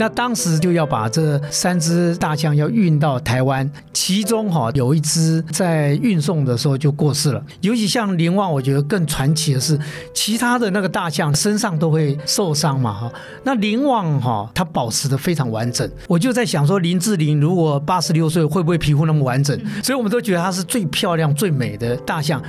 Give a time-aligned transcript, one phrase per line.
[0.00, 7.44] 那当时就要把这三只大象要运到台湾，其中哈有一只在运送的时候就过世了。
[7.60, 9.78] 尤其像林旺，我觉得更传奇的是，
[10.14, 13.12] 其他的那个大象身上都会受伤嘛哈，
[13.44, 15.86] 那林旺哈它保持的非常完整。
[16.08, 19.54] 我就在想说，林志玲如果八十六岁会不会皮肤那么完整？
[19.84, 22.42] 所以我们都觉得它是最漂亮、最美的大象。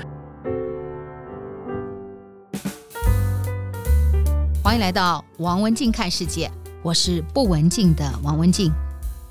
[4.64, 6.50] 欢迎来到王文静看世界，
[6.84, 8.72] 我是不文静的王文静，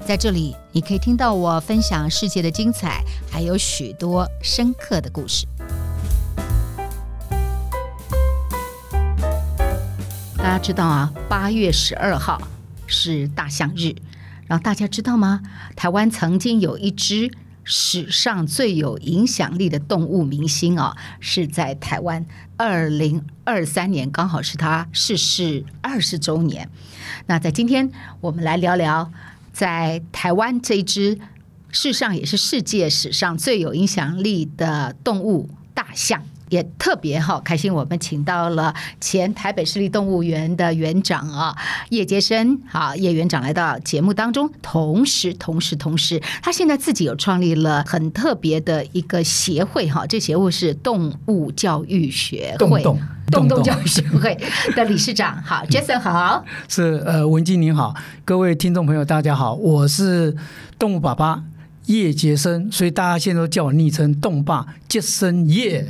[0.07, 5.49] 在这里你可以听到我分享世界的精彩，还有许多深刻的故事。
[10.37, 12.41] 大家知道啊，八月十二号
[12.87, 13.97] 是大象日，
[14.47, 15.41] 然后大家知道吗？
[15.75, 17.33] 台湾曾经有一只。
[17.73, 22.27] 史上最有影响力的动物明星啊，是在台湾。
[22.57, 26.69] 二零二三年刚好是他逝世二十周年。
[27.27, 29.13] 那在今天，我们来聊聊
[29.53, 31.17] 在台湾这一只，
[31.71, 36.25] 世上也是世界史上最有影响力的动物——大象。
[36.51, 41.57] 也特别好开心，我们请到了前台北市立动物园的园长啊，
[41.89, 44.51] 叶杰生，好，叶园长来到节目当中。
[44.61, 52.99] 同时，同时，同时，他现在自己有创立了很特别的一个协会，哈，这协会是动物教育学会，动
[53.31, 54.37] 动，动动教育学会
[54.75, 55.41] 的理事长。
[55.43, 60.37] 好，Jason 好，是呃，文静您好，各位听众朋友大家好，我是
[60.79, 61.45] 动物爸爸。
[61.87, 65.85] 叶杰生，所以大家现在都叫我昵称“动霸杰森叶”，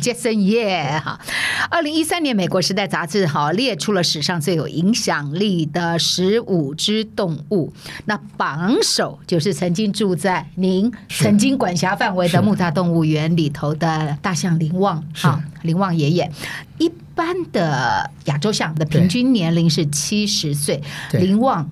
[0.00, 1.18] 杰森叶哈。
[1.70, 7.72] 二零一三年，美国《时代》杂志哈列出了史上最有影响力的十五只动物，
[8.04, 16.30] 那榜首就是曾经住在您曾经管辖范围的木栅动物园里头的大象林旺哈，林旺爷爷。
[16.78, 21.70] 一般的亚洲象的平均年龄是七十岁，林旺。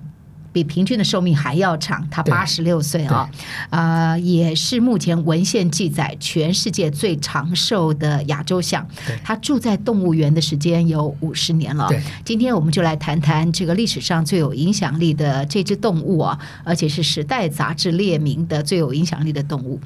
[0.57, 3.29] 比平均的寿命还要长，他八十六岁啊，
[3.69, 8.83] 啊、呃，也是目前文献记载全世界最长寿的亚洲象。
[9.23, 11.87] 他住在动物园的时间有五十年了。
[12.25, 19.79] 今天我们就来谈谈这个历史上最有影响力的这只动物啊，而且是《时代》杂志列名的最有影响力的动物。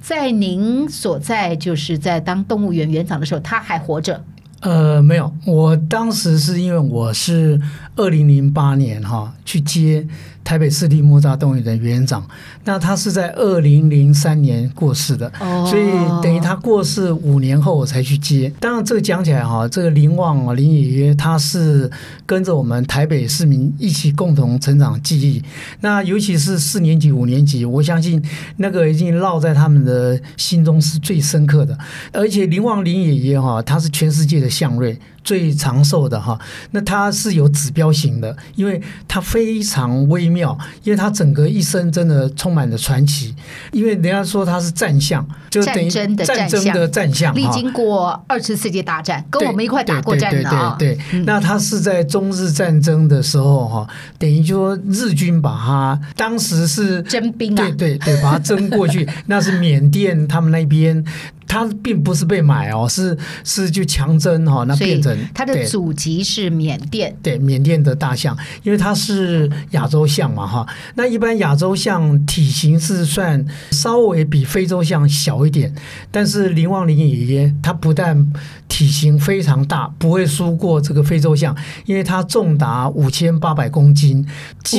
[0.00, 4.24] 在您所在，就是在当动物园园长的时候，他还活着。
[4.60, 7.60] 呃，没有，我当时是因为我是
[7.96, 10.06] 二零零八年哈去接。
[10.46, 12.24] 台北市立木栅动物园的园长，
[12.62, 15.90] 那他是在二零零三年过世的，哦、所以
[16.22, 18.52] 等于他过世五年后我才去接。
[18.60, 21.90] 当然，这个讲起来哈，这个林旺啊，林爷爷他是
[22.24, 25.42] 跟着我们台北市民一起共同成长记忆。
[25.80, 28.24] 那尤其是四年级、五年级，我相信
[28.58, 31.76] 那个已经烙在他们的心中是最深刻的。
[32.12, 34.96] 而且林旺林爷爷哈，他是全世界的象瑞。
[35.26, 36.38] 最长寿的哈，
[36.70, 43.34] 那它是有指标型的，因为它非常微妙，因为它整个一生真的充满了传奇。
[43.72, 46.06] 因为人家说它是战象，就等于战
[46.48, 50.76] 争的战象，历经过二次世界大战，跟我们一块打过战的啊。
[50.78, 61.04] 对，那它是在中日战争的时候哈，等于说日军把它当时是征兵啊，对对对，把它征过去，那是缅甸他们那边。
[61.46, 70.66] 他并不是被买哦，是是就强征哈，那变成它的祖籍是缅甸，对，缅甸的大象，因为它是亚洲象嘛哈。
[70.94, 75.74] 那一般亚洲象体型是算稍微比非洲象小一点，
[76.10, 78.26] 但是林旺林爷爷他不但
[78.66, 84.26] 体型非常大，不会输过这个非洲象，因为它重达五千八百公斤，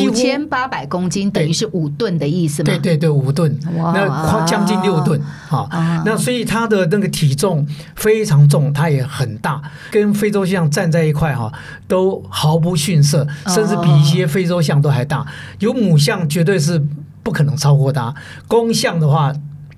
[0.05, 2.65] 五千八百公斤等于是五吨的意思吗？
[2.65, 5.17] 对对对，五吨，那将近六吨
[5.49, 6.57] 啊，那所以它。
[6.57, 7.63] 它的那个体重
[7.95, 9.61] 非常重，它也很大，
[9.91, 11.53] 跟非洲象站在一块哈，
[11.87, 15.23] 都毫不逊色，甚至比一些非洲象都还大。
[15.59, 16.83] 有母象绝对是
[17.21, 18.11] 不可能超过它，
[18.47, 19.31] 公象的话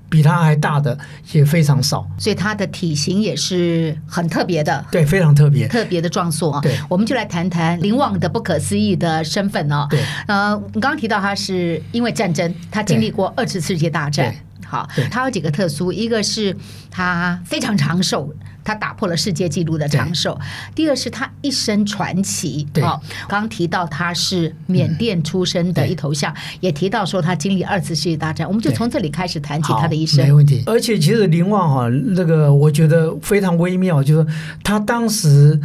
[0.09, 0.97] 比它还大的
[1.31, 2.05] 也非常少。
[2.17, 6.61] 所以它的体型也是很特别的，对，非常特别，特别的壮硕啊。
[6.61, 9.87] 对，我们就来谈谈林旺的不可思议的身份哦。
[9.89, 14.33] 对，呃，你刚刚提到他是因为战争，他经历过二次世界大战。
[14.65, 16.55] 好，他有几个特殊，一个是
[16.91, 18.31] 他非常长寿，
[18.69, 20.39] 他打破了世界纪录的长寿。
[20.75, 22.67] 第二是他一生传奇。
[22.71, 28.47] 对，刚刚提到他是缅甸出生的一头象，嗯、也提到说他经历二次世界大战。
[28.47, 30.23] 我们就从这里开始谈起他的一生。
[30.23, 30.61] 没问题。
[30.67, 34.27] 而且其实林旺哈，那个我觉得非常微妙，就是
[34.63, 35.59] 他当时。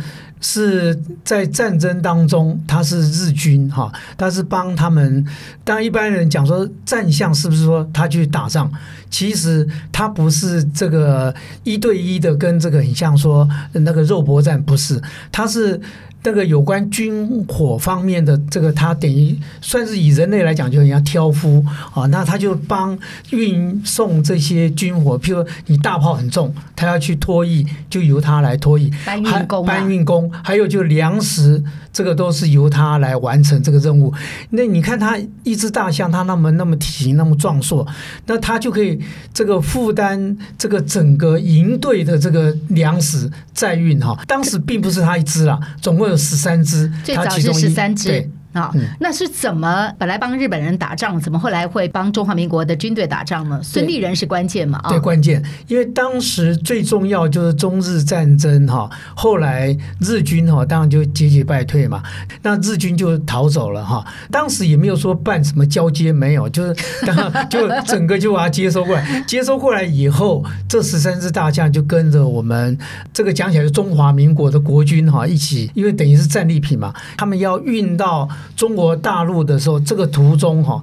[0.46, 0.94] 是
[1.24, 5.26] 在战争当中，他是日军哈，他是帮他们。
[5.64, 8.70] 当一般人讲说战象是不是说他去打仗？
[9.08, 15.00] 其实他不是这个一对一的跟这个很像说那个肉搏战，不是，
[15.32, 15.80] 他是
[16.26, 21.62] 那个有关军火方面的这个，他等于算是以人类来讲，就人家挑夫
[21.92, 22.06] 啊。
[22.06, 22.98] 那他就帮
[23.30, 28.90] 运送这些军火，譬如你大炮很重，他要去拖曳，就由他来拖曳。
[29.04, 31.62] 搬运工，搬运工，还有就粮食，
[31.94, 34.12] 这个都是由他来完成这个任务。
[34.50, 37.86] 那你看他一只大象，他那么那么体型那么壮硕，
[38.26, 39.00] 那他就可以
[39.32, 44.18] 这个负担这个整个营队的这个粮食载运哈。
[44.26, 46.18] 当时并不是他一只啦，总共有。
[46.24, 48.30] 十三只，最早是十三只。
[48.54, 53.60] 啊、哦，那是怎么本来帮日本人打仗，怎么后来会帮中华民国的军队打仗呢？
[53.62, 54.78] 孙立人是关键嘛？
[54.84, 62.00] 啊，对，关键，因为当时最重要就是中日战争哈，后来日军哈当然就节节败退嘛，
[62.42, 64.06] 那日军就逃走了哈。
[64.30, 66.74] 当时也没有说办什么交接，没有，就是
[67.50, 72.78] 就整个就把它接收过来，接收过来以后，这十三支大将就跟着我们
[73.12, 78.28] 这个讲起来是中华民国的国军哈一起，因为等于是战利品嘛，他们要运到。
[78.56, 80.80] 中国大陆的时候，这个途中哈，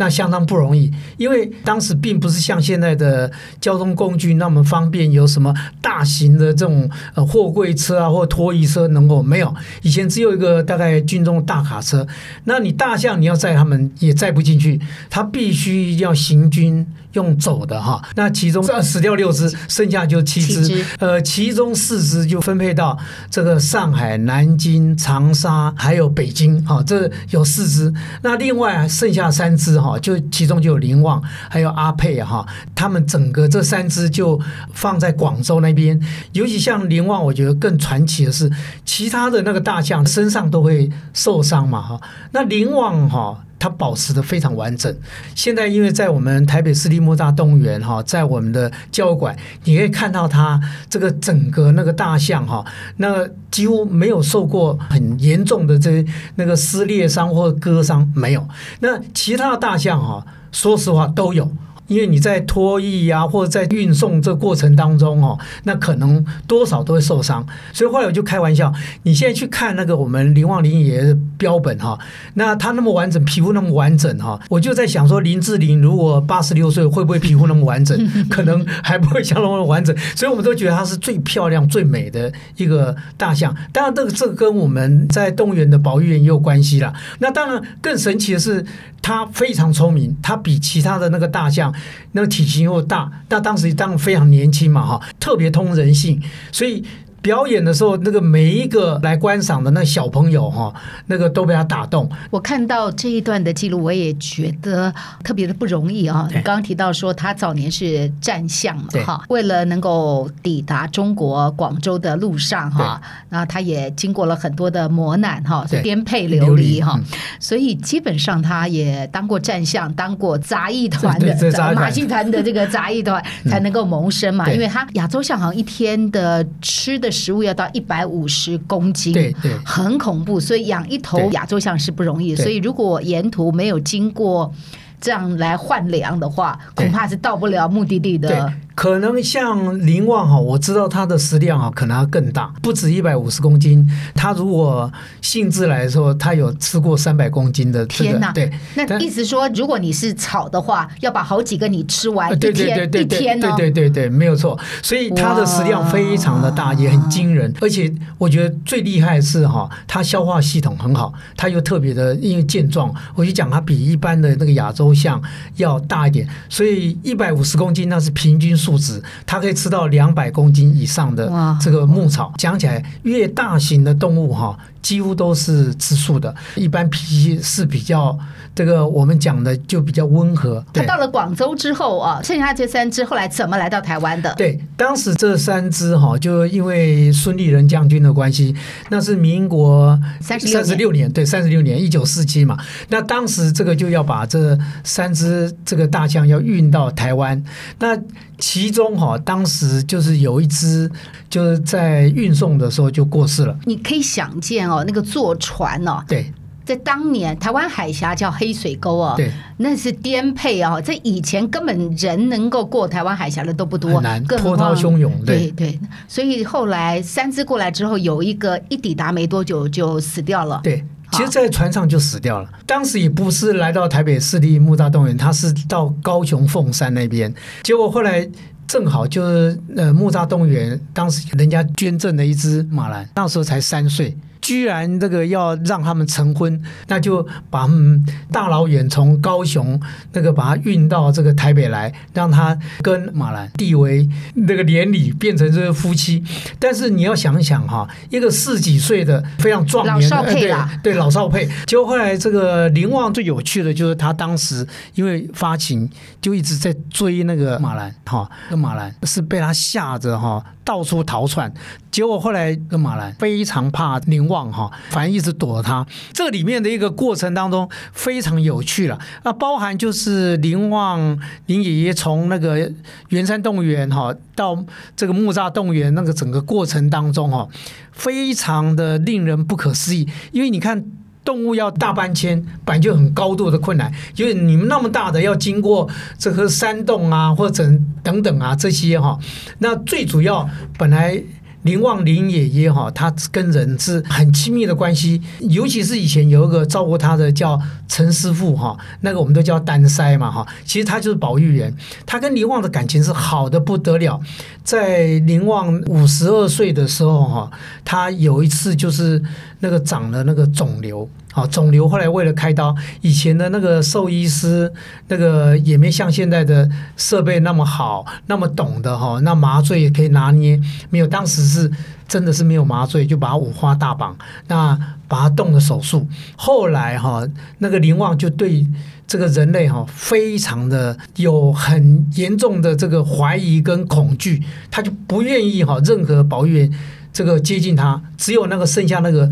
[0.00, 3.30] 那相当不容易，因为当时并不是像现在的
[3.60, 12.06] 交通工具那么方便，有什么大型的这种呃货柜车啊或拖移车能够没有，以前只有一个大概军中大卡车，
[12.44, 14.80] 那你大象你要载他们也载不进去，
[15.10, 16.86] 他必须要行军。
[17.14, 22.96] 用走的哈，那其中死掉六只，剩下就七只，呃，其中四只就分配到
[23.28, 27.92] 这个上海、南京、长沙还有北京哈，这有四只。
[28.22, 34.40] 那另外剩下三只哈，就其中就有林旺还有阿佩哈，他们整个这三只就
[34.72, 36.00] 放在广州那边。
[36.32, 38.50] 尤其像林旺，我觉得更传奇的是，
[38.84, 42.00] 其他的那个大象身上都会受伤嘛哈，
[42.32, 43.44] 那林旺哈。
[43.60, 44.92] 它保持的非常完整。
[45.36, 52.64] 现在因为在我们台北市立莫扎动物园哈，在我们的教育馆，你可以看到它这个整个那个大象哈，
[52.96, 56.04] 那几乎没有受过很严重的这
[56.34, 58.48] 那个撕裂伤或割伤没有。
[58.80, 61.48] 那其他的大象哈，说实话都有。
[61.90, 67.44] 因为你在拖曳呀，或者在运送这过程当中哦，那可能多少都会受伤。
[67.72, 68.72] 所以后来我就开玩笑，
[69.02, 71.98] 你现在去看那个我们林旺林爷的标本哈，
[72.34, 77.98] 那他那么完整，皮肤那么完整哈，我就在想说，林志玲如果八十六岁会不会皮肤那么完整？
[78.30, 79.96] 可能还不会像那么完整。
[80.14, 83.52] 所以我们都觉得它是最漂亮、最美的一个大象。
[83.72, 86.94] 当然，这个这个跟我们在动物园的保育员也有关系了。
[87.18, 88.64] 那当然更神奇的是，
[89.02, 91.74] 它非常聪明，它比其他的那个大象。
[92.12, 96.22] 那个体型又大，但当时当非常年轻嘛，哈，特别通人性，
[96.52, 96.84] 所以。
[97.22, 100.72] 表演的时候，那个每一个来观赏的那小朋友哈，
[101.06, 102.10] 那个都被他打动。
[102.30, 106.26] 我看到这一段的记录，我也觉得特别的不容易啊。
[106.30, 116.98] 你刚刚提到说他早年是战象嘛，哈，为了能够抵达中国广州的路上哈，那他也经过了很多的磨难哈，颠沛流离哈，
[117.38, 121.36] 所以基本上他也当过战象，当过杂役团的
[121.74, 127.09] 马戏团的这个杂役团才能够谋生嘛，因为他亚洲象好像一天的吃的。
[127.10, 130.38] 食物要到一百五十公斤，对对，很恐怖。
[130.38, 132.36] 所以养一头亚洲象是不容易。
[132.36, 134.52] 所以如果沿途没有经过
[135.00, 138.52] 这样来换粮的话，恐怕是到不了目的地的。
[138.80, 143.86] 可能像林旺哈，我知道他的食量啊，可能要更大，不止一百五十公斤。
[144.14, 144.90] 他如果
[145.20, 148.10] 性质来的时候，它有吃过三百公斤的、这个。
[148.12, 148.32] 天哪！
[148.32, 152.30] 对，那意思说，如果你是炒的话，要把好几个你吃完。
[152.38, 153.52] 对对对对，一天呢？
[153.54, 154.58] 对对对对，没有错。
[154.82, 157.52] 所以它的食量非常的大，也很惊人。
[157.60, 162.90] 而且我觉得最厉害的是哈，它消化系统很好，它又特别的因为健壮。
[163.14, 165.20] 我就讲它比一般的那个亚洲象
[165.56, 168.69] 要大一点，所以一百五十公斤那是平均数。
[168.70, 172.32] 树脂，它可以吃到两百公斤以上的这个牧草。
[172.36, 174.56] 讲起来，越大型的动物哈。
[174.82, 178.18] 几乎都是吃素的，一般脾气是比较
[178.54, 180.64] 这个我们讲的就比较温和。
[180.72, 184.32] 他到了广州之后啊，剩下这三只后来怎么来到台湾的？
[184.36, 188.54] 对，当时这三只哈，就因为孙立人将军的关系，
[188.88, 192.56] 那是民国三十六年，对，三十六年，一九四七嘛。
[192.88, 197.42] 那当时这个就要把这三只这个大象要运到台湾，
[197.78, 197.98] 那
[198.38, 200.90] 其中哈，当时就是有一只
[201.28, 203.54] 就是在运送的时候就过世了。
[203.66, 204.69] 你可以想见。
[204.70, 206.32] 哦，那个坐船哦，对，
[206.64, 215.50] 在当年台湾海峡叫黑水沟哦，对，那是颠沛哦，在以前根本人能够过台湾海峡的都不多，难，波涛汹涌，对。
[215.50, 222.48] 对，所以后来三只过来之后，有一个一抵达没多久就死掉了，对，其实，在船上就死掉了。
[222.66, 228.28] 当时也不是来到台北市立木栅动物园，他是到高雄凤山那边，结果后来。
[228.70, 239.80] 正好就是呃木栅动物园当时人家捐赠了一只马兰，那时候才三岁，居然这个要让他们成婚，那就把他们大老远从高雄
[240.12, 246.22] 那个把他运到这个台北来，让他跟马兰地为那个连理，变成这个夫妻。
[246.58, 251.48] 但是你要想想哈，一个四几岁的非常壮年的老少配啦，对，对老少配。
[251.66, 255.88] 结果后来这个林旺最有趣的就是他当时因为发情，
[256.20, 261.52] 就一直在追那个马兰哈，那马兰是被他吓着哈，到处逃窜。
[261.90, 265.84] 结果后来跟马兰非常怕林旺哈，反正一直躲着他。
[266.12, 268.98] 这里面的一个过程当中非常有趣了。
[269.24, 272.70] 那包含就是林旺林爷爷从那个
[273.08, 277.48] 圆山动物园哈到这个木栅动物园那个整个过程当中哈，
[277.90, 280.08] 非常的令人不可思议。
[280.30, 280.84] 因为你看
[281.24, 287.68] 动物要大搬迁，本来就很高度的困难，因为你们那么大的要经过这个山洞啊，或者
[288.04, 289.18] 等等啊这些哈，
[289.58, 291.20] 那最主要本来。
[291.62, 301.74] 林旺林爷爷哈，他跟人是很亲密的关系，尤其是以前有一个照顾他的叫陈师傅哈，那个我们都叫单塞嘛哈，其实他就是保育员，
[302.06, 304.20] 他跟林旺的感情是好的不得了。
[304.64, 307.50] 在林旺五十二岁的时候哈，
[307.84, 309.22] 他有一次就是
[309.60, 311.08] 那个长了那个肿瘤。
[311.32, 314.70] 好，肿瘤后来为了开刀，以前的那个兽医师
[315.06, 321.70] 那个也没像现在的设备那么好，那么懂的哈，那麻醉也可以拿捏，没有，当时是
[322.08, 324.16] 真的是没有麻醉，就把它五花大绑，
[324.48, 324.76] 那
[325.06, 326.04] 把它动了手术。
[326.34, 327.24] 后来哈，
[327.58, 328.66] 那个林旺就对
[329.06, 336.72] 这个人类哈非常的有很严重的这个怀疑跟恐惧，他就不愿意哈任何保育员
[337.12, 339.30] 这个接近他，只有那个剩下那个。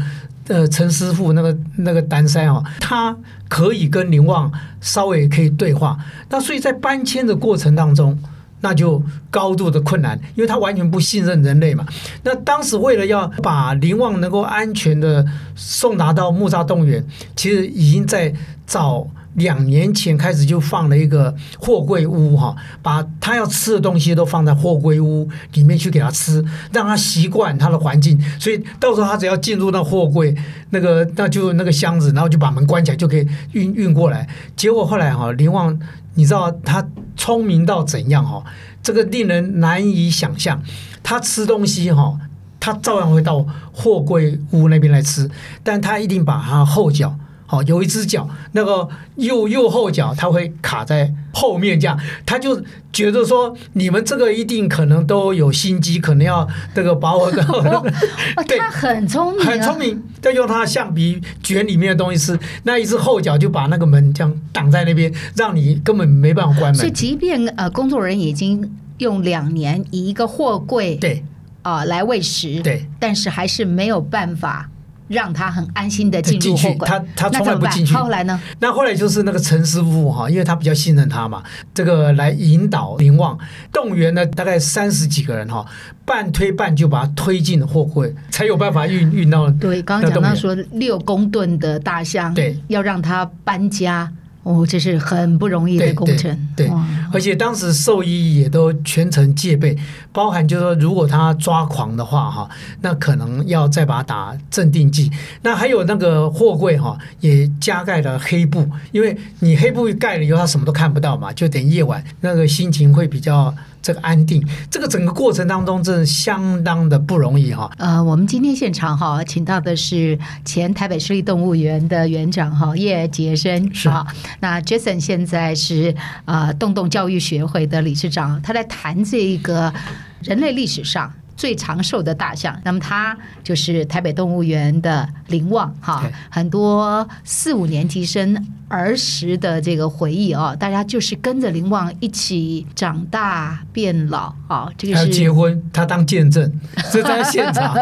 [0.49, 3.15] 呃，陈师傅那个那个单腮哈，他
[3.51, 5.99] 可以跟林旺稍微可以对话，
[6.31, 8.19] 那所以在搬迁的过程当中，
[8.63, 11.85] 那就高度的困难，因为他完全不信任人类嘛。
[12.23, 15.23] 那当时为了要把林旺能够安全的
[15.55, 17.05] 送达到木栅动物园，
[17.37, 18.33] 其实已经在
[18.67, 19.07] 找。
[19.39, 28.21] 两年前开始就放了一个货柜屋哈，把他要吃的东西都放在货柜屋里面去给他吃，让他习惯他的环境。
[28.39, 30.35] 所以到时候他只要进入那货柜，
[30.71, 34.29] 那个那就那个箱子，然后就把门关起来，就可以运运过来。
[34.57, 35.79] 结果后来哈，林旺
[36.15, 38.45] 你知道他聪明到怎样哈？
[38.83, 40.63] 这个令人难以想象。
[41.03, 42.19] 他吃东西哈，
[42.61, 45.31] 他照样会到货柜屋那边来吃，
[45.63, 47.15] 但他一定把他后脚。
[47.51, 48.87] 好，有一只脚，那个
[49.17, 52.63] 右右后脚，它会卡在后面，这样，他就
[52.93, 57.43] 觉得说，你们这个一定可能都有心机，可能要这个把我的，
[58.47, 66.75] 对，他很聪明，很聪明，再用他的橡皮卷里面的东西吃，那一只后脚就把那个门这样挡在那边，让你根本没办法关门。
[66.75, 71.25] 所以，即便呃工作人员已经用两年以一个货柜对
[71.63, 74.69] 啊、呃、来喂食，对，但是还是没有办法。
[75.09, 77.95] 让他很安心的进入货柜，他他从来不进去。
[77.95, 78.41] 后来呢？
[78.61, 81.43] 那后来就是那个陈师傅哈，因为他比较信任他嘛，
[81.75, 83.39] 这个来引导林旺
[83.73, 85.65] 动员了大概三十几个人哈，
[86.05, 89.51] 半推半就把他推进货柜，才有办法运运到。
[89.51, 94.13] 对，刚刚讲到说六公吨的大象，对，要让他搬家。
[94.49, 96.35] 哦，这是很不容易的工程。
[96.57, 96.77] 对，对，对，
[97.13, 99.77] 而且当时兽医也都全程戒备，
[100.11, 102.49] 包含就是说，如果他抓狂的话，哈，
[102.81, 105.11] 那可能要再把他打镇定剂。
[105.43, 113.55] 那还有那个货柜哈，也加盖了黑布，因为你黑布盖了以后，他什么都看不到嘛，就等夜晚那个心情会比较。
[113.89, 117.71] 这个安定，这个整个过程当中真的相当的不容易哈。
[117.79, 124.07] 呃，我们今天现场哈，请到的是前台北市立动物园的园长哈叶杰生是啊。
[124.41, 125.95] 那 Jason 现在是
[126.27, 129.73] 呃动动教育学会的理事长，他在谈这一个
[130.21, 132.61] 人类历史上最长寿的大象。
[132.67, 138.47] 那么他就是台北动物园的林旺哈，很多四五年级生。
[138.71, 146.53] 儿时的这个回忆哦，大家就是跟着林旺一起长大变老啊，这个是结婚，他当见证，
[146.93, 147.75] 这在现场。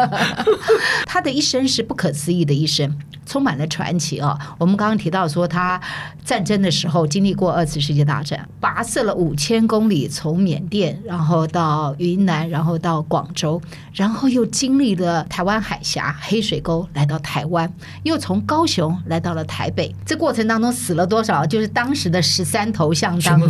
[1.05, 4.55] 他的一生是不可思议的一生，充满了传奇啊。
[4.57, 5.77] 我们刚刚提到说，他
[6.23, 13.61] 战争的时候经历过二次世界大战，跋涉了五千公里，从缅甸，然后到云南，然后到广州，
[13.91, 17.71] 然后又经历了台湾海峡、黑水沟，来到台湾，
[18.03, 19.93] 又从高雄来到了台北。
[20.05, 20.67] 这过程当中。
[20.77, 21.45] 死了多少？
[21.45, 23.49] 就是当时的十三头像当中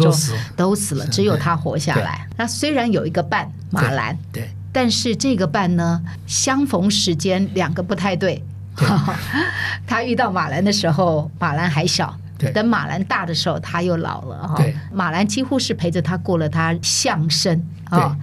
[0.55, 2.25] 都死，了，只有他活下来。
[2.37, 8.41] 那虽然有一个伴马兰，对，但是这个伴呢，相逢时间两个不太对。
[8.75, 8.87] 对
[9.85, 12.07] 他遇到马兰的时候，马兰还小；
[12.53, 14.47] 等马兰大的时候，他又老了。
[14.47, 14.63] 哈，
[14.93, 18.15] 马兰几乎是陪着他过了他相声啊。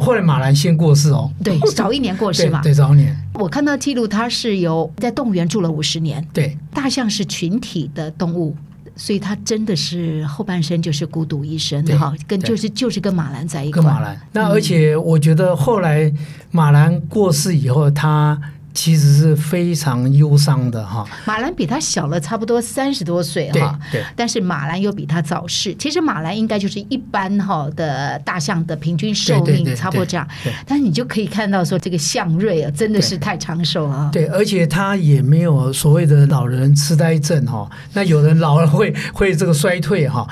[0.00, 3.16] 后来马兰先过世哦，对，早一年过世 嘛，对，早一年。
[3.34, 6.26] 我看到记录，他是有在动物园住了五十年。
[6.32, 8.56] 对，大象是群体的动物。
[8.94, 13.82] 所以他真的是后半生就是孤独一生哈，跟就是就是跟马兰在一块。
[13.82, 16.12] 跟马兰，那而且我觉得后来
[16.50, 18.38] 马兰过世以后，他。
[18.74, 21.06] 其实是非常忧伤的哈。
[21.24, 24.02] 马兰比他小了差不多三十多岁哈，对。
[24.16, 25.74] 但是马兰又比他早逝。
[25.74, 30.26] 其实马兰应该就是一般哈的大象的平均寿命差不多这样。
[30.66, 34.10] 但是你就可以看到说这个象瑞啊，真的是太长寿了。
[34.12, 37.70] 对，而且他也没有所谓的老人痴呆症哈。
[37.92, 40.26] 那有人老了会会这个衰退哈，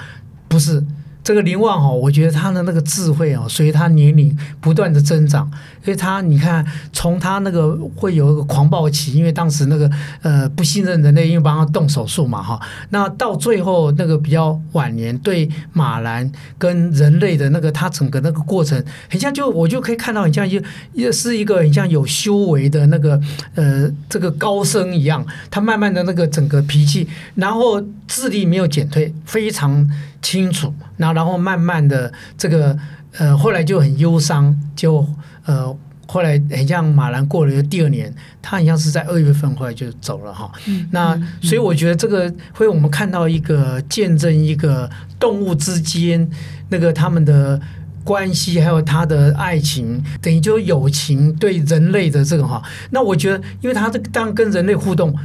[0.49, 0.83] 不是。
[1.23, 5.51] 这个林旺哈，我觉得他的那个智慧啊，随他年龄不断的增长。
[5.83, 6.63] 因为他你看，
[6.93, 12.61] 从他那个会有一个狂暴期，因为当时那个呃不信任人类，因为帮他动手术嘛哈。
[12.91, 20.61] 那到最后那个比较晚年，对马兰跟人类的那个他整个那个过程，很像就我就可以看到很像一
[20.93, 23.19] 也是一个很像有修为的那个
[23.55, 29.89] 呃这个高僧一样，他慢慢的那个整个脾气，然后智力没有减退，非常。
[30.23, 32.77] 清楚，那然后慢慢的这个
[33.19, 35.07] 呃，后来就很忧伤，就
[35.45, 38.13] 呃，后来很像马兰过了第二年，
[38.43, 40.51] 他好像是在二月份后来就走了哈。
[40.67, 46.29] 嗯、那、嗯、所以我觉得这个会我们看到一个见证一个动物之间
[46.69, 47.61] 那个他们的
[48.05, 52.63] 关系，还有他的爱情，等于就是友情对人类的这个哈。
[52.91, 55.17] 那我觉得，因为他这个当跟人类互动。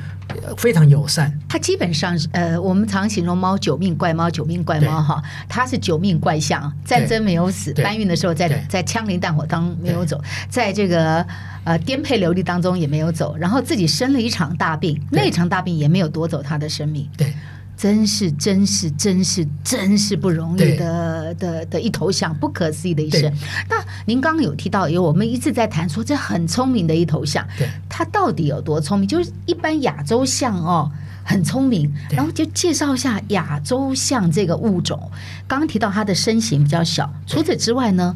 [0.58, 11.26] 非常友善，它基本上呃，我们常形容猫九命怪猫，九命怪猫哈，它是九命怪象，战争没有死，搬运的时候在在枪林弹火当没有走，在这个
[11.64, 17.32] 呃颠沛流离当中也没有走，然后自己生了一场大病，那场大病也没有夺走他的生命，对。
[17.78, 23.32] 真是真是真是真是不容易的的的一头象，不可思议的一生。
[23.70, 27.46] 那您刚刚有提到，有我们一直在谈说，这很聪明的一头象，
[27.90, 29.08] 它到底有多聪明？
[29.08, 30.90] 就是一般亚洲象哦，
[31.24, 31.94] 很聪明。
[32.12, 35.12] 然后就介绍一下亚洲象这个物种。
[35.46, 38.16] 刚刚提到它的身形比较小，除此之外呢，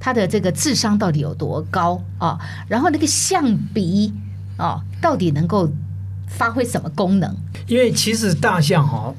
[0.00, 2.38] 它的这个智商到底有多高啊？
[2.66, 4.12] 然后那个象鼻
[4.56, 5.70] 啊，到底能够
[6.26, 7.34] 发挥什么功能？
[7.66, 9.14] 因为其实大象哈，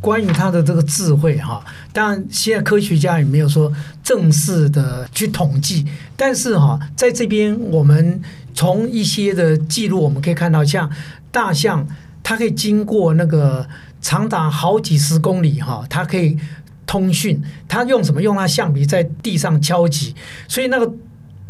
[0.00, 8.20] 关于它的这个智慧哈，当然现在科学家也没有说正式的去统计，但是哈，在这边我们
[8.54, 10.90] 从一些的记录我们可以看到，像
[11.30, 11.86] 大象
[12.22, 13.68] 它可以经过那个
[14.00, 16.38] 长达好几十公里哈，它可以
[16.86, 18.22] 通讯，它用什么？
[18.22, 20.14] 用它象鼻在地上敲击，
[20.48, 20.92] 所以那个。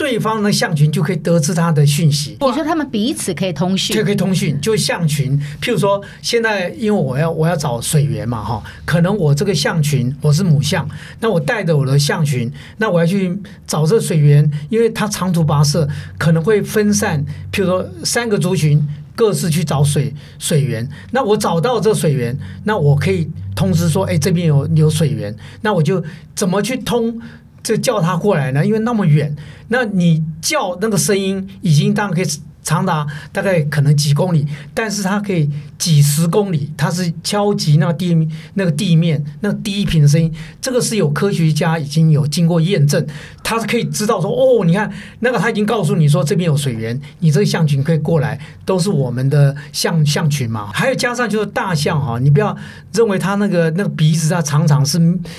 [0.01, 2.39] 对方的象群就可以得知他的讯息。
[2.41, 5.39] 你说他们彼此可以通讯，就可以通讯，就象群。
[5.61, 10.89] 譬如说，现在因为我要我要找水源嘛，哈，可能我这个象群我是母象，
[11.21, 15.87] 那我带着我的象群，那我要去找这个水源，因为它长途跋涉，
[16.17, 17.23] 可能会分散。
[17.53, 18.83] 譬如说，三个族群
[19.15, 22.35] 各自去找水水源，那我找到这水源，
[22.65, 26.03] 那我可以通知说，哎，这边有有水源，那我就
[26.35, 27.21] 怎么去通？
[27.63, 29.35] 这叫他过来呢，因为那么远，
[29.69, 32.27] 那你叫那个声音已经当然可以。
[32.63, 43.05] 长达大概可能几公里，但是它可以几十公里，它是敲击那个地那个地面那个低频的声音，这个是有科学家已经有经过验证，
[43.43, 50.71] 他是可以知道说哦，你看那个他已经告诉你说这边有水源，你这个象群可以过来，都是我们的象象群嘛。
[50.73, 52.57] 还有加上就是大象哈，你不要
[52.93, 54.99] 认为它那个那个鼻子它常常是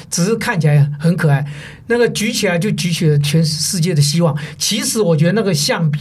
[0.10, 1.46] 只是看起来很可爱，
[1.88, 4.36] 那个举起来就举起了全世界的希望。
[4.58, 6.00] 其实我觉得那个象鼻。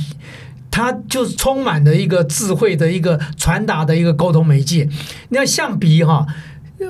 [0.71, 4.89] 它就是充满了一个智慧的一个传达的一个沟通媒介。
[5.29, 6.27] 你看象鼻哈，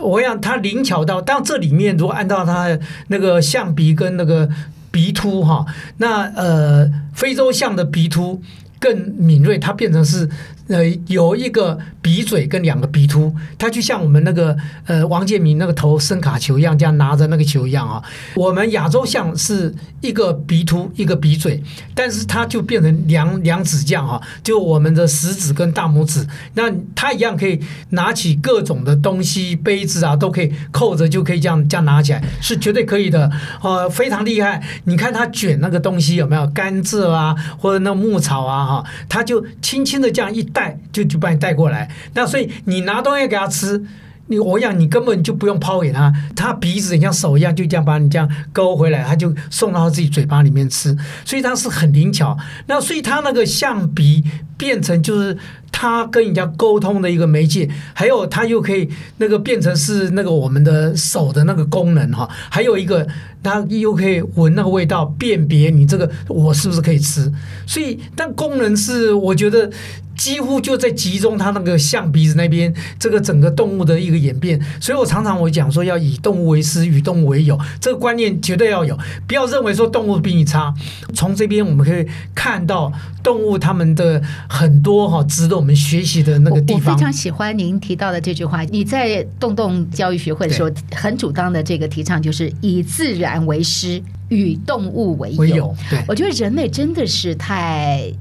[0.03, 4.49] 我想它灵巧到，当这里面如果按照它那个象鼻跟那个
[4.91, 5.65] 鼻突哈，
[5.97, 8.43] 那呃非洲象的鼻突
[8.79, 10.29] 更敏锐，它变成是。
[10.71, 14.57] 呃，有一个鼻嘴跟两个鼻突，它就像我们那个
[14.87, 18.01] 呃王建民那个投声卡球一样，这样拿着那个球一样啊。
[18.37, 21.61] 我们亚洲象是一个鼻突一个鼻嘴，
[21.93, 33.29] 但是它就变成两两指这样哈，就我们的食指跟大拇指，那它一样可以拿起各种的东西，杯子啊都可以扣着就可以这样这样拿起来，是绝对可以的，
[33.61, 34.63] 呃，非常厉害。
[34.85, 40.60] 你看它卷那个东西有没有甘蔗啊，或者那牧草啊哈，它就轻轻的这样一带。
[40.61, 43.83] 带就就把你带过来，那所以你拿东西给他吃，
[44.27, 50.95] 你我想你根本就不用抛给他，他鼻子像手一样，就这样把你这样勾回来，他就送到自己嘴巴里面吃，
[51.25, 52.37] 所以他是很灵巧。
[52.67, 54.23] 那所以他那个象鼻
[54.59, 55.37] 变成就是
[55.73, 63.07] 他跟人家沟通的一个媒介，还有他又可以那个变成是那个我们的手的那个功能哈，还有一个
[63.43, 67.33] 它又可以闻那个味道，辨别你这个我是不是可以吃。
[67.67, 69.71] 所以但功能是我觉得。
[70.17, 74.61] 几乎就在集中它那个象鼻子那边，这个整个动物的一个演变。
[74.79, 78.99] 所以我常常我讲说，要以动物为师，与动物为友，这个观念绝对要有。
[79.27, 80.75] 不要认为说动物比你差。
[81.15, 86.87] 从这边我们可以看到动物它们的很多哈值得我们学习的那个地方。
[86.87, 88.63] 我，我非常喜欢您提到的这句话。
[88.65, 95.39] 你在动动教育学会的时候，很主张的这个提倡就是以自然为师，与动物为友。
[95.39, 95.77] 为友。
[95.89, 98.13] 对，我觉得人类真的是太。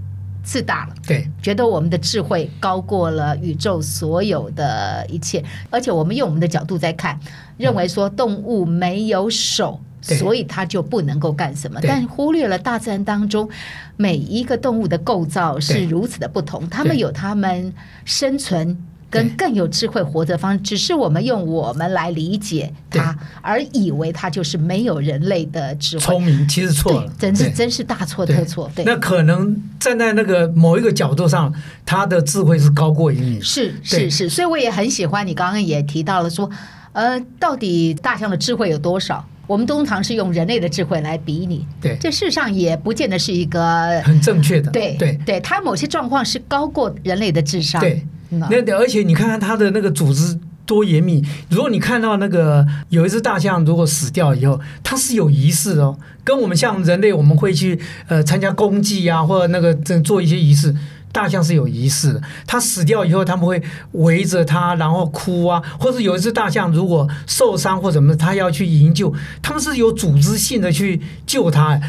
[0.41, 7.19] 自大了，对，觉得我们的智慧高过了宇宙所有的一切，而且我们用我们的角度在看，
[7.57, 13.49] 认为说动物没有手，嗯、所以它就不能够干什么，但忽略了大自然当中
[13.97, 17.73] 每一个动物的构造是如此的不同，它们有它们
[18.05, 18.77] 生存。
[19.11, 26.05] 跟更有智慧活着方式，只是我们用我们来理解它，而以为它就是没有人类的智慧。
[26.05, 28.69] 聪明其实错了，真是真是大错特错。
[28.75, 31.51] 对，那可能站在那个某一个角度上，
[31.87, 33.41] 它的智慧是高过于你。
[33.41, 36.47] 是是是，所以我也很喜欢你刚刚也提到了说，
[36.93, 39.27] 呃，到底大象的智慧有多少？
[39.49, 44.69] 我们通常是用人类的智慧来比拟，对，这事实上也不见得是一个很正确的。
[44.69, 47.81] 对对对，它某些状况是高过人类的智商。
[47.81, 48.05] 对。
[48.29, 51.25] 那而且你看看它的那个组织多严密。
[51.49, 60.71] 如果你看到那个有一只大象，如果死掉以后，它是有仪式哦，跟我们像人类，我们会去呃参加公祭啊，或者那个做一些仪式。
[61.11, 63.61] 大象是有仪式的，它死掉以后，他们会
[63.93, 71.79] 围着它，然后哭啊，或者有一只大象如果受伤或什么，它要去营救，他们是有组织性的去救它。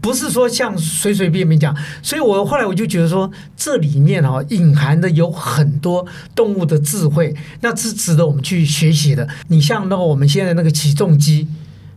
[0.00, 9.26] 不是说像随随便便讲，所以我后来我就觉得说，这里面啊隐含的有很多动物的智慧，那是值得我们去学习的。
[9.48, 11.48] 你像那个我们现在那个起重机，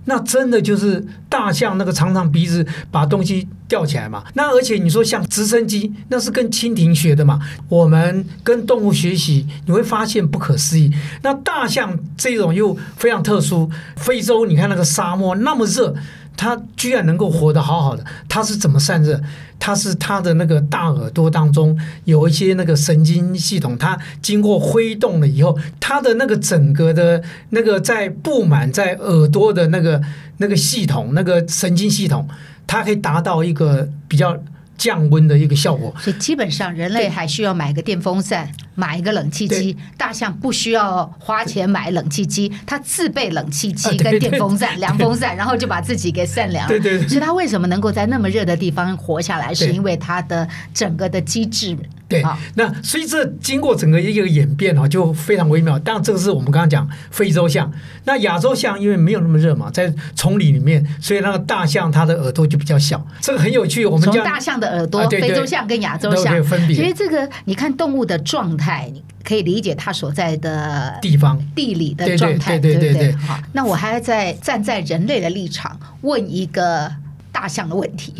[0.07, 4.23] 那真的就是大象那个长长鼻子把东西吊起来嘛。
[4.33, 7.39] 那而且你说像直升机，那是跟蜻蜓学的嘛。
[7.69, 10.91] 我们跟动物学习，你会发现不可思议。
[11.21, 15.93] 那大象这种又非常特殊，非洲你看那个沙漠那么热。
[16.37, 19.19] 他居然能够活得好好的，他是怎么散热？
[19.59, 29.99] 他是他的那个大耳朵当中有一些那个神经系统，它经过挥动了以后，它的那个整个的那个在布满在耳朵的那个
[30.37, 32.27] 那个系统，那个神经系统，
[32.67, 34.37] 它可以达到一个比较
[34.77, 35.93] 降温的一个效果。
[35.99, 38.49] 所以基本上人类还需要买个电风扇。
[38.79, 46.63] 买一个冷气机，大象不需要花钱买冷气机，它自备冷气机跟电风扇、凉风扇，然后就把自己给扇凉。
[46.65, 47.07] 了对对。
[47.07, 51.75] 所以它为什么能够在那么热的地方活下来，是因为它的整个的机制。
[52.07, 52.23] 对，
[52.55, 55.77] 那所以这经过整个一个演变啊，就非常微妙。
[55.79, 57.71] 当然，这个是我们刚刚讲非洲象，
[58.05, 63.05] 那亚洲象因为没有那么热嘛，在丛林里面，所以那个大象它的耳朵就比较小。
[63.21, 66.75] 这个很有趣，我们从大象的耳朵，非洲象跟亚洲象分别。
[66.75, 68.91] 其实这个你看动物的状态。
[68.93, 73.11] 你可以理解它所在的地方、地理的状态，对对对？
[73.13, 76.89] 好，那我还要在站在人类的立场问一个
[77.29, 78.13] 大象的问题：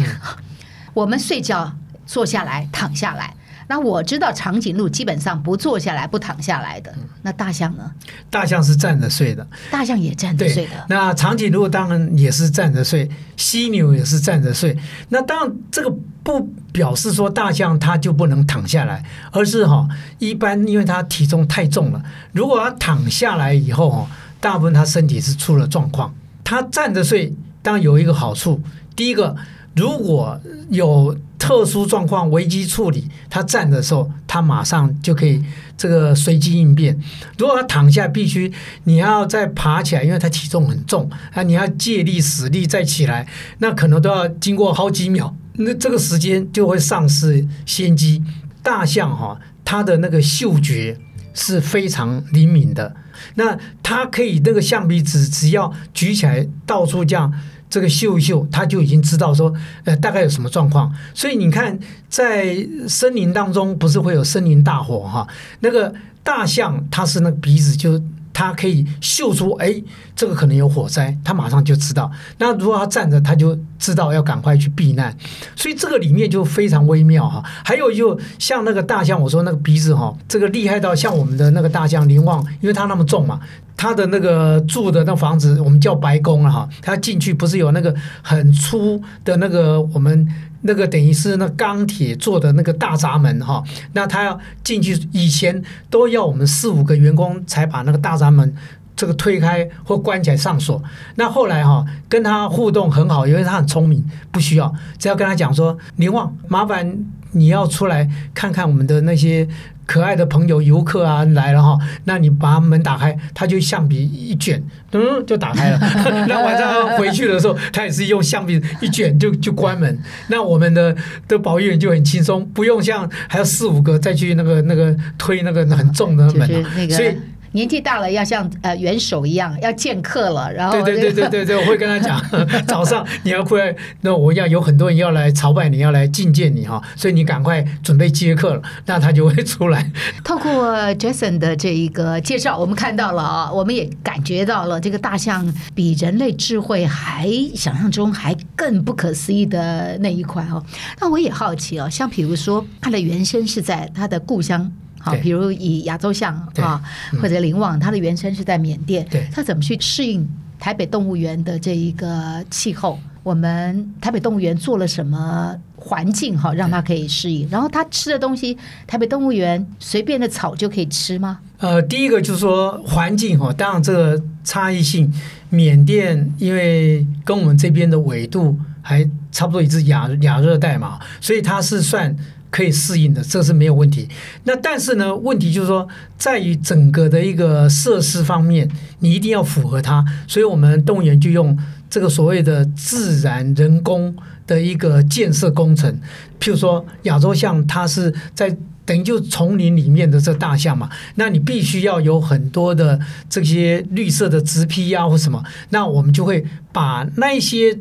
[0.94, 1.74] 我们睡觉
[2.06, 3.34] 坐下来、躺下来。
[3.68, 6.94] 那我知道长颈鹿基本上不坐下来、不躺下来的。
[7.22, 7.92] 那大象呢？
[8.30, 9.46] 大象是站着睡的。
[9.70, 10.72] 大象也站着睡的。
[10.88, 14.78] 那长颈鹿当然也是站着睡，犀牛也是站着睡。
[15.10, 19.88] 那当然这个不表示说大象它就不能躺下来，而是哈，
[20.20, 22.02] 一般因为它体重太重了，
[22.32, 24.08] 如果它躺下来以后哈，
[24.40, 26.14] 大部分它身体是出了状况。
[26.44, 28.62] 它站着睡当然有一个好处，
[28.96, 29.36] 第一个。
[29.76, 31.16] 如果有
[31.48, 35.42] 特殊状况、危机处理，他站的时候，他马上就可以
[35.78, 37.00] 这个随机应变。
[37.38, 38.52] 如果他躺下，必须
[38.84, 43.26] 你要再爬起来，因为他体重很重啊，你要借力使力再起来，
[43.60, 48.22] 那可能都要经过好几秒，那这个时间就会丧失先机。
[48.62, 50.98] 大象哈，它的那个嗅觉
[51.34, 52.94] 是非常灵敏的，
[53.36, 57.32] 那它可以那个象鼻子只要举起来，到处这样。
[57.70, 59.54] 这个嗅一嗅，他就已经知道说，
[59.84, 60.94] 呃，大概有什么状况。
[61.14, 61.78] 所以你看，
[62.10, 62.56] 在
[62.88, 65.28] 森林当中，不是会有森林大火哈？
[65.60, 68.02] 那个大象它是那鼻子就，
[68.38, 69.82] 他可以嗅出，哎，
[70.16, 72.12] 这个可能有火灾，他马上就知道。
[72.38, 75.18] 那如果他站着，他就知道要赶快去避难。
[75.56, 77.44] 所以这个里面就非常微妙哈。
[77.66, 83.40] 还有就像那个大象，我说那个鼻子哈，这个厉害到像我们的那个大象林旺，因为它那么重嘛，
[83.76, 90.28] 它的那个住的那房子我们叫白宫了哈，它进去不是有那个很粗的那个我们。
[90.62, 98.56] 那个等于是那钢铁做的那个大闸门哈，那他要进去以前都要我们四五个员工才把那个大闸门
[98.96, 100.82] 这个推开或关起来上锁。
[101.16, 106.98] 那后来哈跟他互动很好，因为他很聪明，不需要，只要跟他讲说，林旺，麻烦
[107.32, 109.48] 你要出来看看我们的那些。
[109.88, 115.80] 可爱的朋友、游客啊来了哈，那你把门打开，他就橡皮一卷，嗯，就打开了。
[116.30, 119.98] 那晚上回去的时候，他也是用橡皮一卷就就关门。
[120.28, 120.96] 那我们的
[121.28, 126.48] 的保育员就很轻松，不用像还要四五个再去那个那个推那个很重的门，
[126.92, 127.18] 所以。
[127.58, 132.24] 年纪大了要像呃元首一样要见客了，然后、这个、对对对对对对，我会跟他讲，
[132.68, 139.92] 早上你要过来，那我要有很多人要来朝拜你，要来觐见你哈，所以你赶快准备接客了，那他就会出来。
[140.24, 150.64] 透过 Jason 的这一个介绍，我们看到了啊，我们也感觉到了这个大象比人类智慧还想象中还更不可思议的那一块哦。
[151.02, 154.72] 那我也好奇哦，像比如说它的原生是在它的故乡。
[155.10, 156.82] 好，比如以亚洲象啊，
[157.22, 160.28] 或者林旺，它的原生是在缅甸，它怎么去适应
[160.60, 163.00] 台北动物园的这一个气候？
[163.24, 167.46] 我们台北动物园做了什么环境哈，让它可以适应？
[167.50, 171.40] 然后它吃的东西，台北动物园随便的草就可以吃吗？
[171.58, 175.12] 呃，第一个就是说环境哈，当然这个差异性，
[175.50, 182.16] 缅甸因为跟我们这边的纬度还差不多，也是亚亚热带嘛，所以它是算。
[182.50, 184.08] 可以适应的，这是没有问题。
[184.46, 190.04] 那但是呢，问题就是说，在于整个的一个设施方面，你一定要符合它。
[190.28, 191.58] 所以我们动物园就用
[191.90, 196.00] 这个所谓的自然人工的一个建设工程。
[196.40, 198.56] 譬如说，亚洲象它是在
[198.86, 207.78] 等于就丛林里面的这大象嘛，那你必须要有很多的这些绿色的植被啊或什么，那我们就会把那些。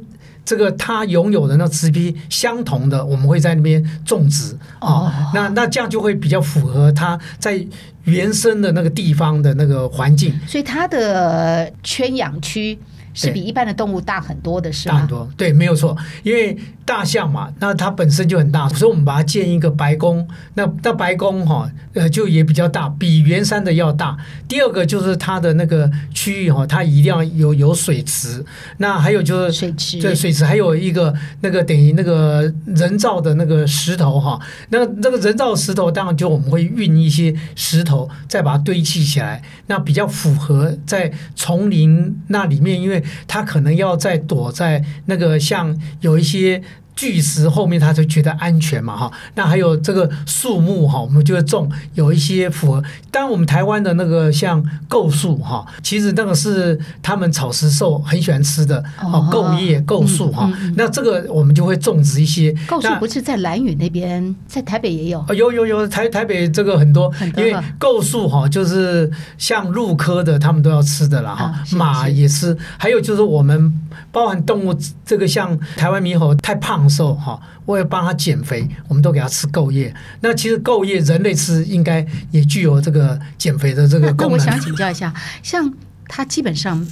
[0.47, 7.63] 这个它拥有的那植被相同的，我们会在那边种植啊、哦哦，那那这样就会比较符合它在
[8.05, 10.33] 原生的那个地方的那个环境。
[10.47, 12.79] 所以它的圈养区
[13.16, 14.94] 是比一般的动物大很多的，是吗？
[14.94, 16.57] 大很多，对，没有错，因为。
[16.87, 20.24] 大象嘛，那它本身就很大，所以我们把它建一个白宫。
[20.55, 24.16] 那那白宫哈，呃，就也比较大，比圆山的要大。
[24.46, 28.44] 第二个就是它的那个区域哈，它一定要有有水池。
[28.76, 34.38] 那还有就是水池，对，水池还有一个那个等于那个人造的那个石头哈。
[34.68, 46.62] 那那个人造石头，当然就我们会运一些石头，再把它堆砌起来，那比较符合在丛林那里面，因为他可能要再躲在那个像有一些。
[46.97, 49.13] 巨石后面，他就觉得安全嘛，哈。
[49.35, 52.83] 那还有这个树木哈，我们就会种有一些符合。
[53.11, 60.51] 当然，我们台湾的那个像构树哈，其实那个是他们草食兽很喜欢吃的哦，构叶构树哈。
[60.75, 62.55] 那这个我们就会种植一些。
[62.67, 65.23] 构树不是在兰屿那边，在台北也有。
[65.35, 71.55] 有有有，台台北这个很多，因为构树哈，就是像鹿科的，他们都要吃的啦哈。
[71.73, 73.71] 马也吃，还有就是我们
[74.11, 76.86] 包含动物，这个像台湾猕猴太胖。
[76.88, 79.94] 瘦哈，为了帮他减肥，我们都给他吃够叶。
[80.20, 84.29] 那其实够叶人类吃应该也具有这个减肥的这个功能。
[84.29, 85.72] 那我想请教一下，像
[86.09, 86.87] 它基本上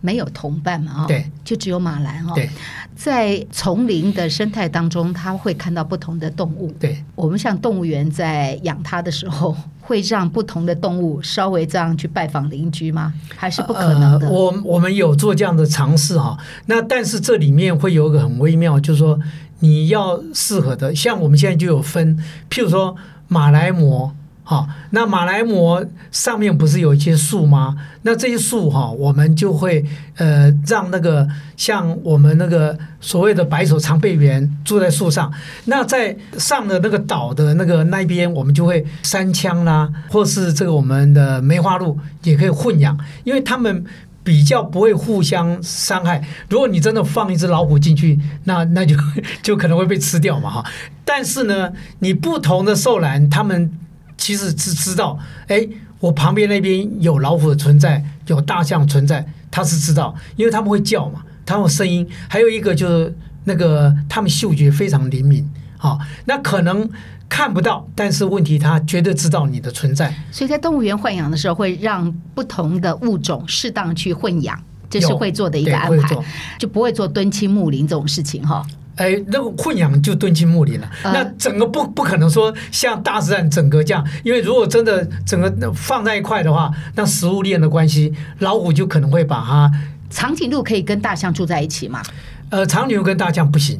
[0.00, 0.92] 没有同伴嘛？
[0.92, 2.32] 啊，对，就只有马兰哦。
[2.34, 2.48] 对，
[2.94, 6.72] 在丛林的生态当中，他会看到不同的动物。
[6.78, 13.12] 对，我们像动物园在养它的时候， 会让不同的动物稍微这样去拜访邻居吗？
[13.34, 14.28] 还是不可能的？
[14.28, 16.36] 呃、我我们有做这样的尝试哈。
[16.66, 19.18] 那但是这里面会有一个很微妙，就是说
[19.60, 22.16] 你要适合的，像我们现在就有分，
[22.50, 22.94] 譬如说
[23.28, 24.10] 马来貘。
[24.48, 27.76] 好，那马来貘上面不是有一些树吗？
[28.02, 29.84] 那这些树哈，我们就会
[30.18, 35.32] 呃让那个像我们那个所谓的白手长臂猿住在树上。
[35.64, 43.84] 那在上的那个岛的那个那边，我们就会山羌啦，或是这个我们的梅花鹿也可以混养，因为他们
[44.22, 46.24] 比较不会互相伤害。
[46.48, 48.94] 如果你真的放一只老虎进去，那那就
[49.42, 50.64] 就可能会被吃掉嘛哈。
[51.04, 53.72] 但是呢，你不同的兽兰，他们
[54.16, 55.66] 其实是知道，哎，
[56.00, 66.88] 我旁边那边有老虎的存在，有大象存在，他是知道，因为他们会叫嘛，他们有声音，还有一个就是那个他们嗅觉非常灵敏，好，那可能
[67.28, 70.14] 看不到，但是问题他绝对知道你的存在。
[70.30, 74.60] 所以在动物园豢养的时候，会让不同的物种适当去混养。
[74.88, 76.16] 这是会做的一个安排，
[76.60, 78.64] 就不会做蹲亲睦邻这种事情哈。
[78.96, 89.70] 哎，那个混养就蹲进墓里了，呃、那整个不不可能说像大自然整个这样，因为如果真的整个放在一块的话，那食物链的关系，老虎就可能会把它。
[90.08, 92.00] 长颈鹿可以跟大象住在一起吗？
[92.48, 93.78] 呃，长颈鹿跟大象不行，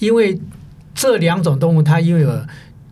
[0.00, 0.38] 因为
[0.94, 2.40] 这两种动物它因为有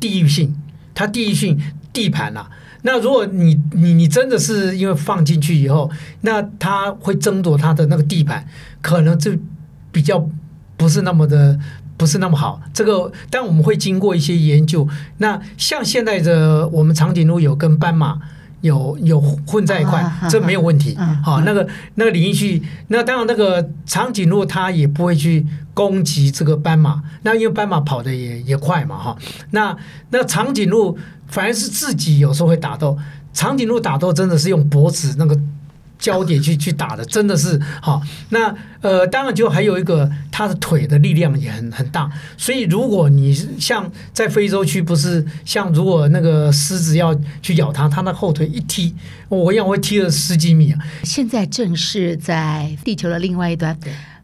[0.01, 0.57] 地域性，
[0.95, 1.61] 它地域性
[1.93, 2.51] 地盘呐、啊。
[2.83, 5.91] 那如果你你你真的是因为放进去以后，
[6.23, 8.47] 那它会争夺它的那个地盘，
[8.81, 9.33] 可能就
[9.93, 10.27] 比较。
[10.77, 11.59] 不是那么的，
[11.97, 12.61] 不是那么好。
[12.75, 14.87] 这个，但我们会经过一些研究。
[15.19, 18.19] 那像现在的我们长颈鹿有跟斑马
[18.61, 20.95] 有有混在一块，啊、这没有问题。
[21.25, 27.03] 好、啊啊，那个那个领域去，那当然那个长颈鹿它也不会去攻击这个斑马。
[27.23, 29.17] 那因为斑马跑的也也快嘛，哈。
[29.51, 29.77] 那
[30.11, 32.99] 那长颈鹿反而是自己有时候会打斗。
[33.33, 35.39] 长颈鹿打斗真的是用脖子那个。
[35.99, 38.03] 焦点去去打的，真的是好。
[38.31, 42.11] 那呃，当然就还有一个，他的腿的力量也很很大。
[42.37, 48.95] 所以如果你像在非洲区，不是像如果那个狮子要去咬它，它那后腿一踢，
[49.29, 50.79] 我一样会踢了十几米啊。
[51.03, 53.77] 现在正是在地球的另外一端。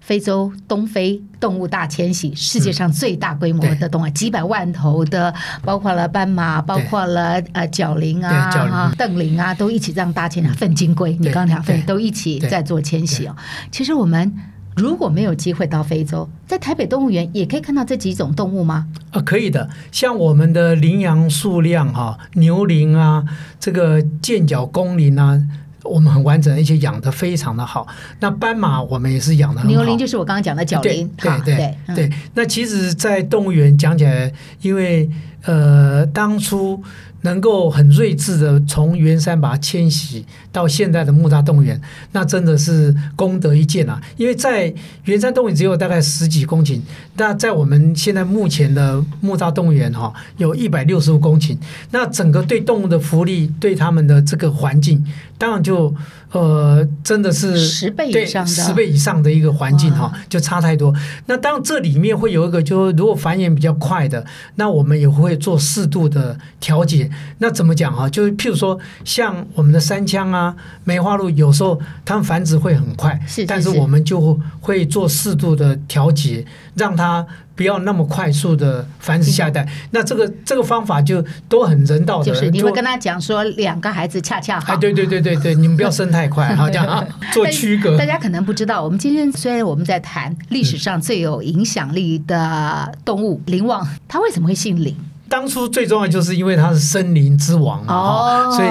[0.02, 5.32] 非洲东非动物大迁徙，世界上最大规模的动物，几百万头的，
[5.64, 10.50] 包括了斑马，包括了呃角羚啊、瞪羚啊，都一起这样大迁徙。
[10.54, 13.36] 粪金龟，你刚才讲，都一起在做迁徙哦。
[13.70, 14.34] 其实我们
[14.74, 18.88] 如果没有机会到非洲，在台北动物园也可以看到这几种动物吗？
[19.12, 19.70] 啊，可以的。
[19.92, 23.24] 像我们的羚羊数量哈，牛羚啊，
[23.60, 25.40] 这个剑角公羚啊。
[25.84, 27.86] 我们很完整，而且养的非常的好。
[28.20, 29.76] 那斑马我们也是养的很好。
[29.76, 32.10] 牛羚就是我刚刚讲的角羚，对对对，对，对。
[32.34, 35.08] 那其实，在动物园讲起来，因为
[35.44, 36.82] 呃，当初。
[37.24, 44.02] 能够很睿智的从圆山把它迁徙到现在的木栅动物园，那真的是功德一件啊！
[44.16, 44.74] 因为在
[45.04, 46.80] 圆山动物园只有大概十几公顷，
[47.16, 51.56] 那在我们现在目前的木栅动物园哈，有一百六十五公顷，
[51.92, 55.06] 那整个对动物的福利，对他们的这个环境，
[55.38, 55.94] 当然就
[56.32, 60.92] 呃真的是十倍以上的十倍以上的一个环境哈，就差太多。
[61.26, 64.24] 那当然这里面会有一个，就如果繁衍比较快的，
[64.56, 67.10] 那我们也会做适度的调节。
[67.38, 68.08] 那怎么讲哈？
[68.08, 79.66] 就是譬如说，像我们的山羌啊、梅花鹿，有时候它们繁殖会很快，是是是，但是我们就会做适度的调节，让他不要那么快速的繁殖下一代。
[79.90, 84.72] 那这个这个方法就都很人道的，就是你会跟他讲说，两个孩子恰恰好。
[84.72, 87.96] 哎，对对对对对， 你们不要生太快，好这样啊，做区隔。
[87.98, 94.96] 大家可能不知道，我们今天虽然我们在谈历史上最有影响力的动物林旺，它为什么会姓林？
[95.32, 98.68] 当初最重要就是因为它是森林之王啊，所以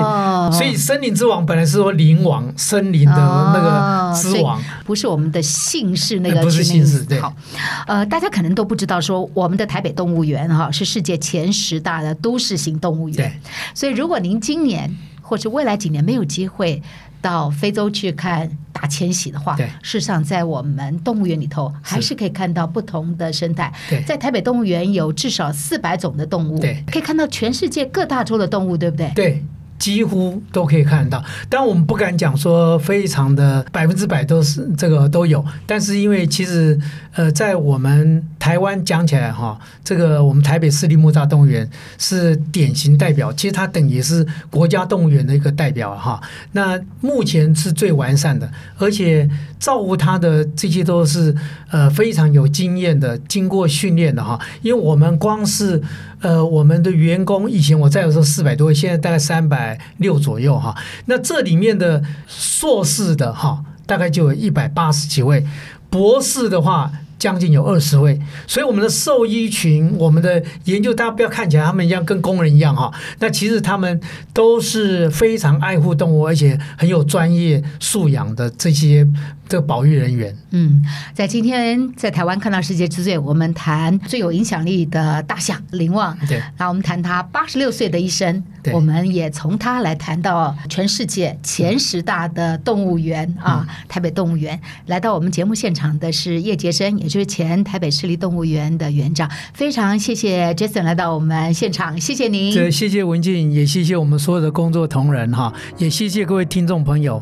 [0.59, 7.03] 所以森林之王本来是说林王，森林的那个之王，不是我们的姓氏那个，不是姓氏。
[7.03, 7.33] 对，好，
[7.87, 13.33] 呃，大家可能都不知道说我们的台北动物园哈是世界前十大的都市型动物园，对，
[13.73, 16.79] 所以如果您今年或是未来几年没有机会。
[17.21, 23.71] 到非洲去看大迁徙的话，事实上在我们动物园里头还是可以看到不同的生态。
[24.05, 26.59] 在台北动物园有至少四百种的动物，
[26.91, 29.11] 可以看到全世界各大洲的动物，对不对？
[29.15, 29.45] 对。
[29.81, 36.79] 几乎都可以看得到，但我们不敢讲说非常的百分之百都是这个都有，但是因为其实
[37.13, 41.67] 呃，在我们台湾讲起来哈，这个我们台北市立木栅动物园
[41.97, 46.21] 是典型代表，其实它等于是国家动物园的一个代表哈。
[46.51, 49.27] 那目前是最完善的，而且
[49.59, 51.35] 照顾它的这些都是
[51.71, 54.39] 呃非常有经验的，经过训练的哈。
[54.61, 55.81] 因为我们光是
[56.19, 59.79] 呃我们的员工以前我在的时候四百多位，现在大概三百。
[59.97, 65.45] 六左右哈，那这里面的硕士的哈，大概就有一百八十几位，
[65.89, 74.01] 博士的话将近有二十位，所以我们的兽医群，我们的研究，大家不要看起来他们一样跟工人一样哈，那其实他们
[74.33, 79.07] 都是非常爱护动物，而且很有专业素养的这些。
[79.51, 80.81] 这个保育人员，嗯，
[81.13, 94.57] 在今天在台湾看到世界之最，我们谈最有影响力的大象林旺，对，然后我们谈他八十六岁的一生，我们也从他来谈到全世界前十大的动物园、嗯、啊，台北动物园。
[94.85, 99.29] 来到我们节目现场的是叶杰生，也就是前台北市立动物园的园长。
[99.53, 107.21] 非常谢谢 Jason 来到我们现场，谢谢您，对谢谢文静，也谢谢我们所有的工作同仁哈，也谢谢各位听众朋友。